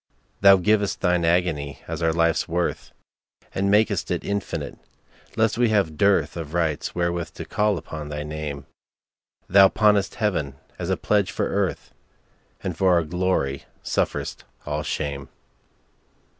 Thou 0.39 0.57
giv'st 0.57 1.01
Thine 1.01 1.23
agony 1.23 1.79
as 1.87 2.01
our 2.01 2.11
life's 2.11 2.47
worth, 2.47 2.91
And 3.53 3.69
mak'st 3.69 4.09
it 4.09 4.23
infinite, 4.23 4.79
lest 5.37 5.59
we 5.59 5.69
have 5.69 5.91
dearthOf 5.91 6.53
rights 6.55 6.95
wherewith 6.95 7.35
to 7.35 7.45
call 7.45 7.77
upon 7.77 8.09
thy 8.09 8.23
Name; 8.23 8.65
Thou 9.47 9.67
pawnest 9.69 10.15
Heaven 10.15 10.55
as 10.79 10.89
a 10.89 10.97
pledge 10.97 11.29
for 11.29 11.45
Earth, 11.49 11.93
And 12.63 12.75
for 12.75 12.93
our 12.93 13.03
glory 13.03 13.65
sufferest 13.83 14.43
all 14.65 14.81
shame. 14.81 15.29